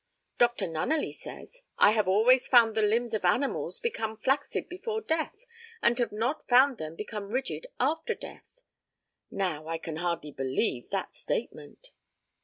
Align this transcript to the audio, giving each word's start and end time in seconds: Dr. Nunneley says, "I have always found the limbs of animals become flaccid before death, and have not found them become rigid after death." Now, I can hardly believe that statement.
Dr. 0.39 0.65
Nunneley 0.65 1.11
says, 1.11 1.61
"I 1.77 1.91
have 1.91 2.07
always 2.07 2.47
found 2.47 2.73
the 2.73 2.81
limbs 2.81 3.13
of 3.13 3.23
animals 3.23 3.79
become 3.79 4.17
flaccid 4.17 4.67
before 4.67 4.99
death, 4.99 5.45
and 5.79 5.99
have 5.99 6.11
not 6.11 6.47
found 6.49 6.79
them 6.79 6.95
become 6.95 7.27
rigid 7.27 7.67
after 7.79 8.15
death." 8.15 8.63
Now, 9.29 9.67
I 9.67 9.77
can 9.77 9.97
hardly 9.97 10.31
believe 10.31 10.89
that 10.89 11.15
statement. 11.15 11.91